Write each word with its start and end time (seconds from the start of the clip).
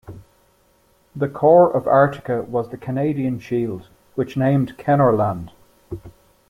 The 1.15 1.29
core 1.29 1.69
of 1.71 1.83
Artica 1.83 2.43
was 2.47 2.69
the 2.69 2.77
Canadian 2.77 3.37
Shield, 3.37 3.87
which 4.15 4.35
named 4.35 4.75
Kenorland. 4.79 5.51